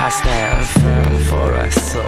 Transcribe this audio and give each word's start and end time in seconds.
I 0.00 0.10
stand 0.10 0.64
firm 0.64 1.18
for 1.24 1.54
a 1.54 1.72
soil. 1.72 2.04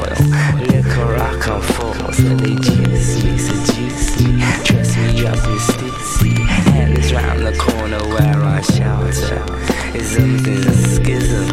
Liquor 0.60 1.16
I 1.16 1.36
come 1.40 1.60
for, 1.60 2.12
so 2.12 2.36
they 2.36 2.54
juice 2.54 3.24
me, 3.24 3.36
seduce 3.36 4.20
me, 4.20 4.38
dress 4.62 4.96
me 4.96 5.26
up 5.26 5.34
in 5.34 5.58
stitsy. 5.58 6.38
Hands 6.46 7.12
round 7.12 7.40
the 7.44 7.56
corner 7.58 7.98
where 8.14 8.44
I 8.44 8.60
shelter. 8.60 9.44
Isms 9.98 10.46
is 10.46 10.66
a 10.66 10.76
schism. 10.94 11.48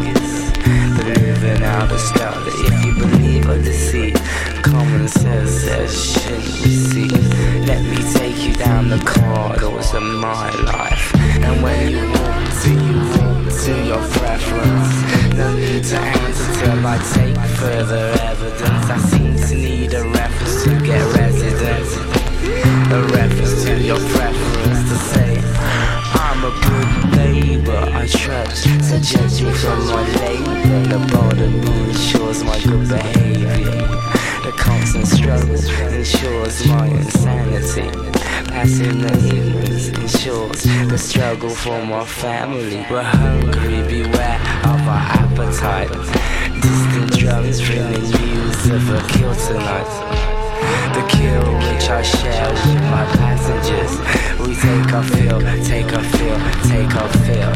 Believing 0.97 1.63
out 1.63 1.91
of 1.91 1.99
style 1.99 2.43
if 2.45 2.85
you 2.85 2.93
believe 2.93 3.49
or 3.49 3.57
deceit, 3.57 4.15
common 4.61 5.07
sense 5.07 5.49
says 5.49 6.13
shouldn't 6.13 6.61
receive. 6.61 7.65
Let 7.65 7.81
me 7.83 8.13
take 8.13 8.47
you 8.47 8.53
down 8.53 8.89
the 8.89 8.99
corridors 8.99 9.91
of 9.95 10.03
my 10.03 10.51
life, 10.61 11.15
and 11.15 11.63
when 11.63 11.89
you 11.89 12.05
walk 12.11 12.61
to 12.61 12.69
you 12.69 13.21
walk 13.21 13.26
to 13.49 13.85
your 13.85 14.01
preference. 14.19 15.35
No 15.35 15.53
need 15.55 15.83
to 15.85 15.97
answer 15.97 16.53
till 16.59 16.85
I 16.85 16.97
take 17.13 17.37
further 17.57 18.15
evidence. 18.21 18.89
I 18.89 18.97
seem 18.97 19.35
to 19.35 19.55
need 19.55 19.93
a 19.93 20.03
reference 20.09 20.63
to 20.63 20.69
get 20.85 21.03
residence. 21.15 21.95
A 22.91 23.01
reference 23.13 23.63
to 23.63 23.81
your 23.81 23.99
preference 24.15 24.89
to 24.89 24.97
say 25.11 25.41
I'm 26.13 26.43
a 26.43 26.51
good 26.67 27.17
neighbor. 27.17 27.89
I 27.93 28.07
trust 28.07 28.63
to 28.63 28.99
judge 29.01 29.41
me 29.41 29.51
from 29.53 29.79
my 29.87 30.03
label. 30.19 30.55
The 30.89 30.99
border 31.11 31.45
ensures 31.45 32.43
my 32.43 32.59
good 32.61 32.87
behavior. 32.89 33.47
The 34.43 34.53
constant 34.57 35.07
struggle 35.07 35.55
ensures 35.93 36.67
my 36.67 36.87
insanity. 36.87 38.16
Ignorance 38.59 39.89
ensures 39.89 40.63
the 40.63 40.97
struggle 40.97 41.49
for 41.49 41.85
my 41.85 42.03
family. 42.03 42.83
We're 42.89 43.03
hungry, 43.03 43.83
beware 43.83 44.39
of 44.63 44.81
our 44.87 45.05
appetite. 45.21 45.91
Distant 46.59 47.11
drums 47.17 47.61
bringing 47.61 48.01
news 48.01 48.69
of 48.69 48.89
a 48.89 49.07
kill 49.09 49.35
tonight. 49.35 49.87
The 50.95 51.05
kill 51.07 51.53
which 51.53 51.87
I 51.87 52.01
share 52.01 52.49
with 52.49 52.81
my 52.89 53.05
passengers. 53.19 53.93
We 54.39 54.55
take 54.55 54.91
our 54.91 55.03
fill, 55.03 55.39
take 55.63 55.93
our 55.93 56.03
fill, 56.03 56.39
take 56.63 56.95
our 56.95 57.09
fill. 57.25 57.53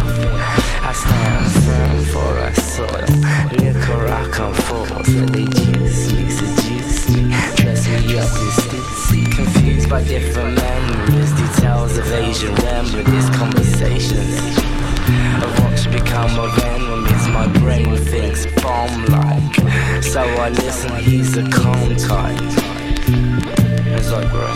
I 0.83 0.93
stand 0.93 1.51
firm 1.65 2.05
for 2.13 2.31
our 2.39 2.53
soil. 2.53 3.09
Liquor 3.57 4.07
I 4.07 4.29
come 4.29 4.53
for, 4.53 4.85
so 5.03 5.25
they 5.25 5.45
juice 5.45 6.70
me, 7.13 7.29
dress 7.55 7.87
me 7.87 8.19
up 8.19 8.31
in 8.41 8.49
stitsy. 8.61 9.31
Confused 9.35 9.89
by 9.89 10.03
different 10.03 10.55
memories, 10.55 11.31
details 11.33 11.97
of 11.97 12.11
Asian 12.11 12.53
remedies, 12.55 13.29
conversations 13.31 14.61
what 15.71 15.79
should 15.79 15.91
become 15.91 16.39
of 16.39 16.57
enemies. 16.59 17.27
My 17.29 17.47
brain 17.59 17.95
thinks 17.97 18.45
bomb 18.61 19.05
like, 19.05 19.55
so 20.03 20.21
I 20.21 20.49
listen. 20.49 20.95
He's 20.97 21.37
a 21.37 21.49
calm 21.49 21.95
type 21.95 22.41
as 23.97 24.11
I 24.11 24.23
grow. 24.29 24.53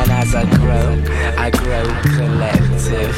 And 0.00 0.10
as 0.10 0.34
I 0.34 0.44
grow, 0.56 0.88
I 1.36 1.50
grow 1.50 1.86
collective. 2.16 3.16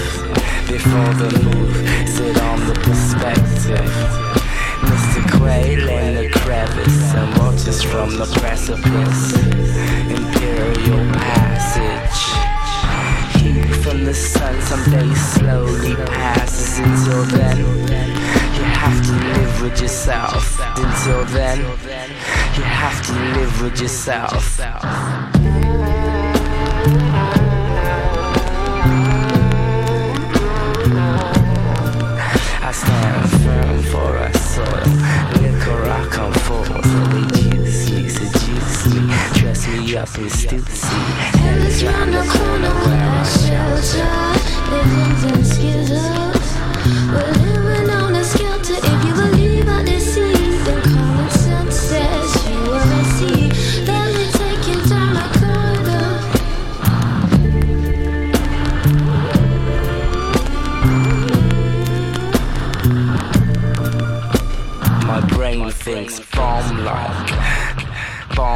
Before 0.69 1.13
the 1.23 1.31
move, 1.45 1.77
sit 2.09 2.41
on 2.41 2.61
the 2.67 2.75
perspective. 2.75 3.91
Mr. 4.89 5.39
Quail 5.39 5.89
in 5.89 6.15
the 6.15 6.31
crevice 6.39 7.15
watches 7.61 7.83
from 7.83 8.11
the 8.17 8.27
precipice. 8.41 9.33
Imperial 10.09 11.05
passage. 11.13 12.23
Heat 13.43 13.75
from 13.83 14.05
the 14.05 14.15
sun 14.15 14.61
someday 14.63 15.15
slowly 15.15 15.95
passes. 16.07 16.79
Until 16.79 17.25
then, 17.25 17.59
you 17.59 18.65
have 18.65 19.05
to 19.05 19.13
live 19.13 19.63
with 19.63 19.81
yourself. 19.81 20.59
Until 20.77 21.25
then, 21.27 21.59
you 21.59 22.63
have 22.63 23.05
to 23.07 23.13
live 23.13 23.63
with 23.63 23.81
yourself. 23.81 24.61
I 32.63 32.73
stand 32.73 33.31
firm 33.43 33.83
for 33.83 34.17
a 34.17 34.33
soil. 34.39 34.91
Liquor 35.43 35.91
I 35.91 36.07
come 36.11 36.33
for, 36.33 37.10
me 39.71 39.97
up 39.97 40.09
in 40.19 40.27
stitsy. 40.27 40.85
Hands 41.39 41.85
round 41.85 42.15
the 42.15 42.23
corner 42.23 42.75
where 42.85 43.11
I 43.11 43.25
shelter. 43.25 44.31
Living 44.71 46.25
in. 46.25 46.30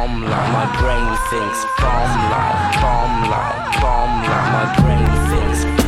Bomb 0.05 0.21
like. 0.21 0.51
My 0.53 0.65
brain 0.79 1.17
thinks 1.29 1.65
bomb 1.79 2.13
like, 2.31 2.81
bomb 2.81 3.29
like, 3.29 3.81
bomb 3.81 4.23
like. 4.23 4.51
My 4.53 4.65
brain 4.79 5.05
thinks 5.29 5.84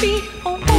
be 0.00 0.22
a 0.46 0.69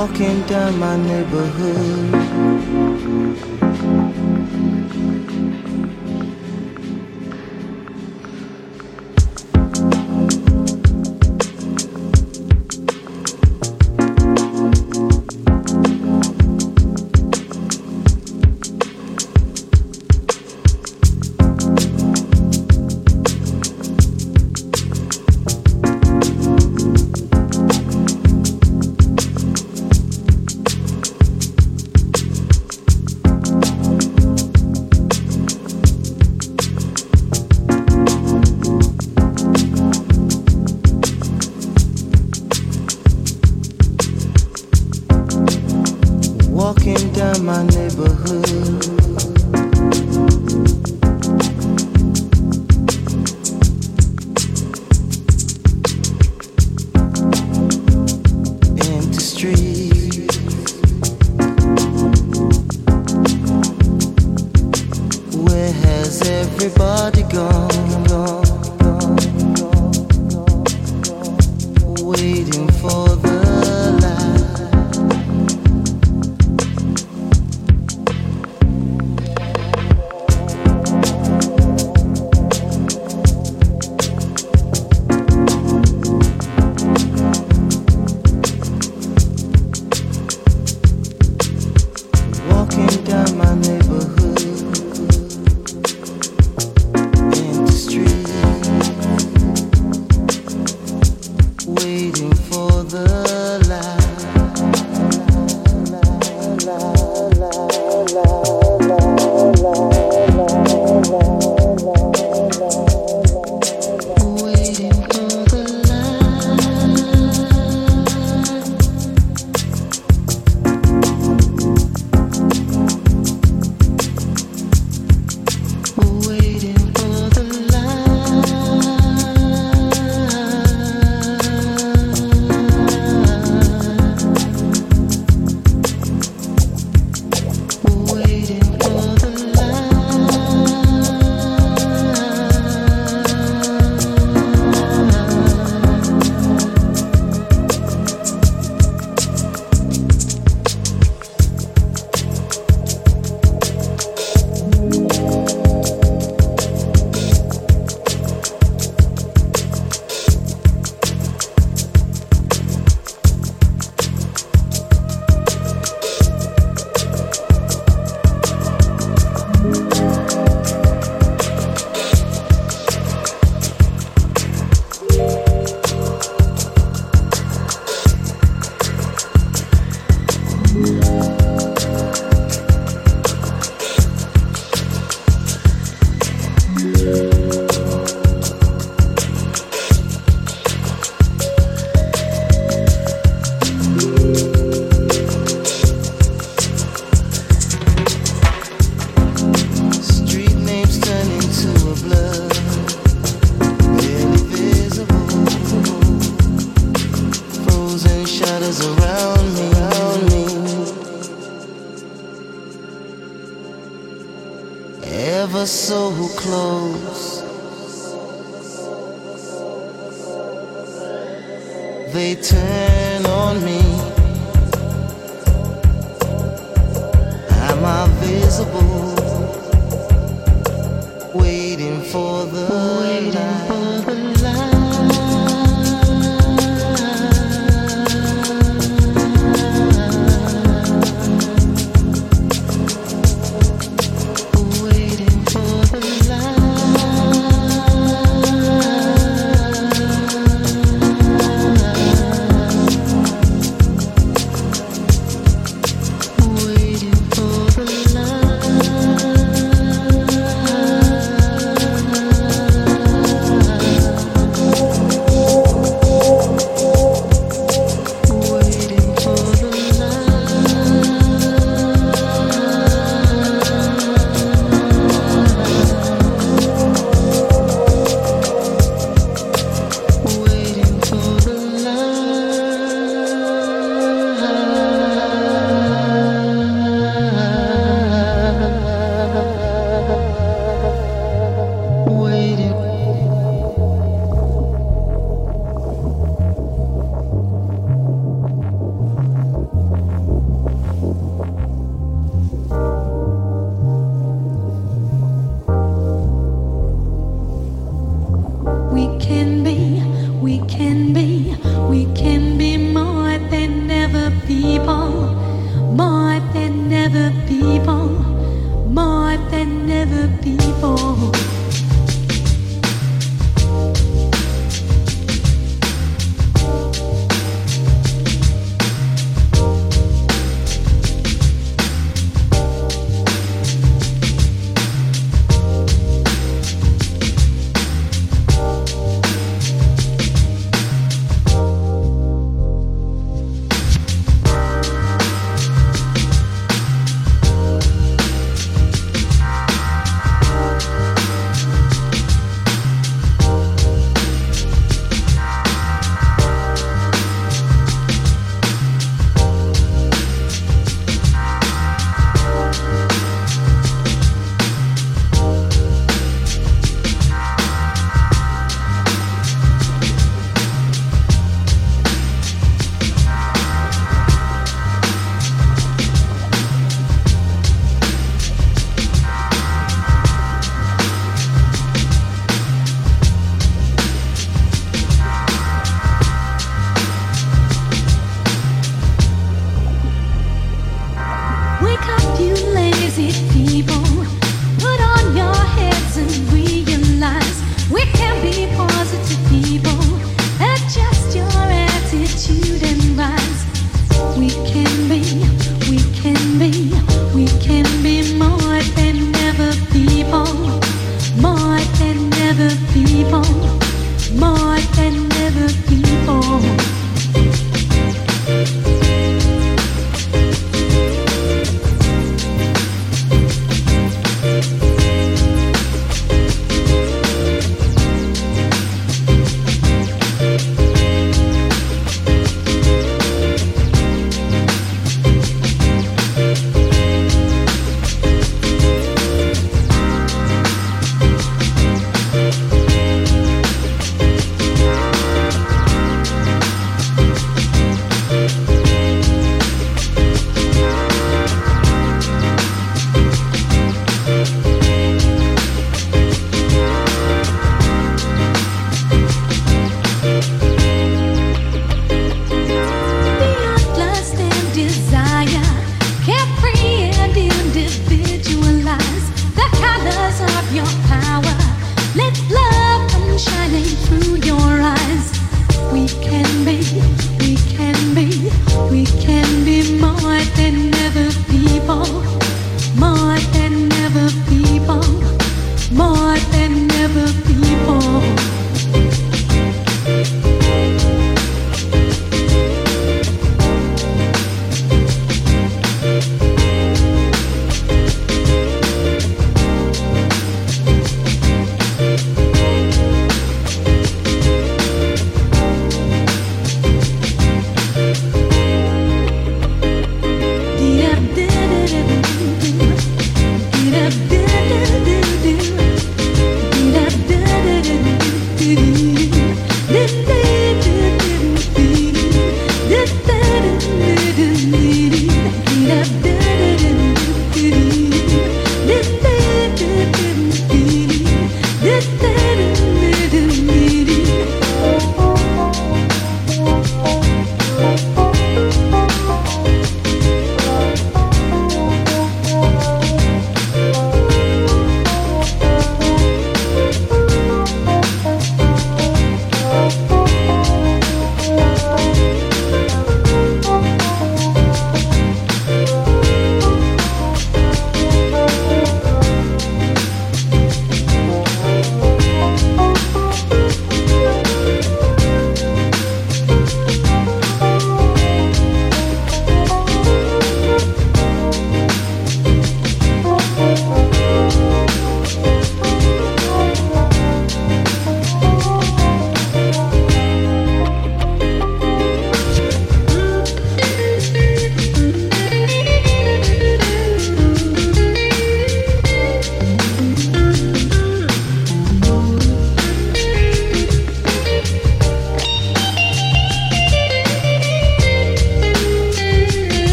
Walking 0.00 0.40
down 0.46 0.78
my 0.78 0.96
neighborhood. 0.96 2.10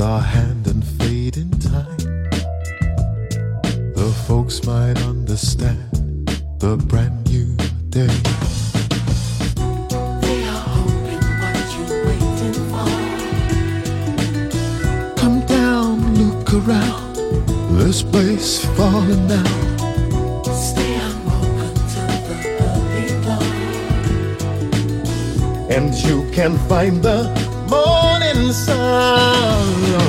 our 0.00 0.20
hand 0.20 0.66
and 0.66 0.84
fade 0.84 1.36
in 1.36 1.50
time. 1.58 1.96
The 3.94 4.12
folks 4.26 4.64
might 4.64 5.00
understand 5.02 6.28
the 6.58 6.76
brand 6.76 7.26
new 7.30 7.56
day. 7.88 8.06
They 10.22 10.46
are 10.46 10.66
hoping 10.76 11.24
what 11.42 11.66
you 11.74 11.84
waiting 12.06 12.58
for? 12.70 12.90
Come 15.20 15.38
down, 15.46 16.14
look 16.14 16.52
around. 16.54 17.16
This 17.78 18.02
place 18.02 18.64
falling 18.76 19.26
down. 19.26 19.68
and 25.70 25.94
you 25.94 26.28
can 26.32 26.56
find 26.66 27.02
the 27.02 27.47
sun. 28.52 30.07